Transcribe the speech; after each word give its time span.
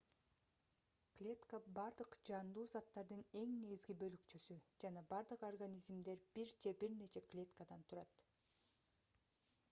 клетка 1.17 1.57
бардык 1.79 2.15
жандуу 2.29 2.61
заттардын 2.75 3.19
эң 3.41 3.51
негизги 3.57 3.95
бөлүкчөсү 4.03 4.57
жана 4.85 5.03
бардык 5.11 5.45
организмдер 5.49 6.23
бир 6.39 6.55
же 6.65 6.73
бир 6.85 6.95
нече 7.03 7.23
клеткадан 7.35 7.85
турат 7.93 8.25